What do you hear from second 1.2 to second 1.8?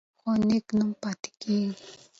کیږي.